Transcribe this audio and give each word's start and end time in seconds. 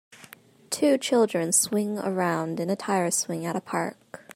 Two 0.71 0.97
children 0.97 1.51
swing 1.51 1.99
around 1.99 2.59
in 2.59 2.71
a 2.71 2.75
tire 2.75 3.11
swing 3.11 3.45
at 3.45 3.55
a 3.55 3.61
park. 3.61 4.23